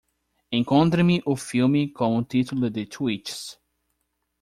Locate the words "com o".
1.93-2.23